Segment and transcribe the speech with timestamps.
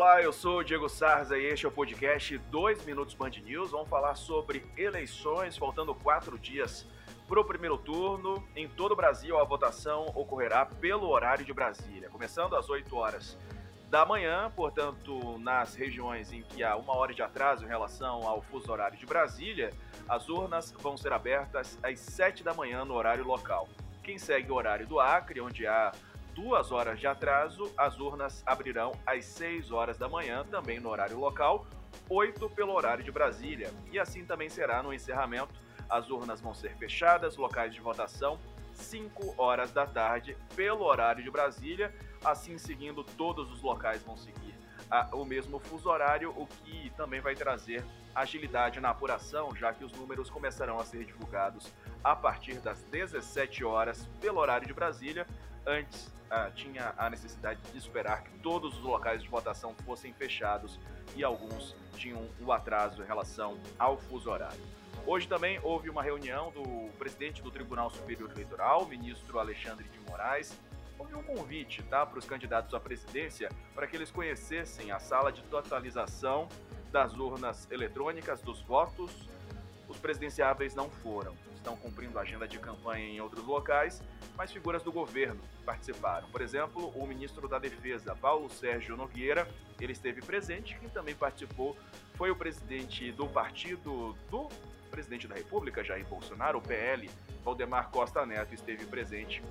[0.00, 3.72] Olá, eu sou o Diego Sarza e este é o podcast 2 Minutos Band News.
[3.72, 6.86] Vamos falar sobre eleições, faltando quatro dias
[7.26, 8.46] para o primeiro turno.
[8.54, 13.36] Em todo o Brasil, a votação ocorrerá pelo horário de Brasília, começando às 8 horas
[13.90, 18.40] da manhã, portanto, nas regiões em que há uma hora de atraso em relação ao
[18.40, 19.72] fuso horário de Brasília,
[20.08, 23.68] as urnas vão ser abertas às 7 da manhã no horário local.
[24.04, 25.90] Quem segue o horário do Acre, onde há
[26.38, 31.18] duas horas de atraso, as urnas abrirão às 6 horas da manhã, também no horário
[31.18, 31.66] local,
[32.08, 33.72] 8 pelo horário de Brasília.
[33.90, 35.52] E assim também será no encerramento.
[35.90, 38.38] As urnas vão ser fechadas, locais de votação,
[38.72, 41.92] 5 horas da tarde, pelo horário de Brasília.
[42.24, 44.54] Assim, seguindo, todos os locais vão seguir
[44.88, 49.84] a, o mesmo fuso horário, o que também vai trazer agilidade na apuração, já que
[49.84, 51.72] os números começarão a ser divulgados
[52.02, 55.26] a partir das 17 horas pelo horário de Brasília.
[55.68, 60.80] Antes ah, tinha a necessidade de esperar que todos os locais de votação fossem fechados
[61.14, 64.62] e alguns tinham um atraso em relação ao fuso horário.
[65.06, 70.58] Hoje também houve uma reunião do presidente do Tribunal Superior Eleitoral, ministro Alexandre de Moraes.
[70.98, 75.30] Houve um convite tá, para os candidatos à presidência para que eles conhecessem a sala
[75.30, 76.48] de totalização
[76.90, 79.12] das urnas eletrônicas dos votos.
[79.88, 81.34] Os presidenciáveis não foram
[81.68, 84.02] estão cumprindo agenda de campanha em outros locais,
[84.36, 86.28] mas figuras do governo participaram.
[86.30, 89.46] Por exemplo, o ministro da Defesa, Paulo Sérgio Nogueira,
[89.78, 90.78] ele esteve presente.
[90.78, 91.76] Quem também participou
[92.14, 94.48] foi o presidente do partido do
[94.90, 97.10] presidente da República, Jair Bolsonaro, o PL,
[97.44, 99.42] Valdemar Costa Neto, esteve presente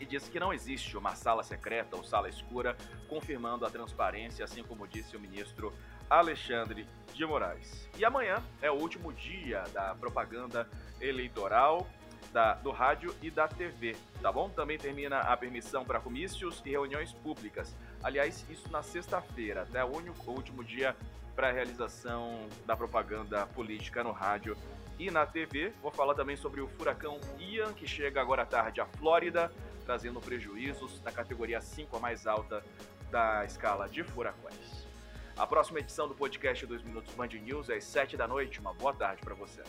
[0.00, 2.76] e disse que não existe uma sala secreta ou sala escura,
[3.08, 5.72] confirmando a transparência, assim como disse o ministro
[6.08, 7.88] Alexandre de Moraes.
[7.98, 10.66] E amanhã é o último dia da propaganda
[11.00, 11.86] eleitoral
[12.32, 14.48] da, do rádio e da TV, tá bom?
[14.48, 17.74] Também termina a permissão para comícios e reuniões públicas.
[18.02, 20.96] Aliás, isso na sexta-feira, até o, único, o último dia
[21.34, 24.56] para a realização da propaganda política no rádio
[24.98, 25.72] e na TV.
[25.82, 29.50] Vou falar também sobre o furacão Ian, que chega agora à tarde à Flórida,
[29.90, 32.62] trazendo prejuízos na categoria 5, a mais alta
[33.10, 34.86] da escala de furacões.
[35.36, 38.60] A próxima edição do podcast 2 Minutos Band News é às 7 da noite.
[38.60, 39.64] Uma boa tarde para você.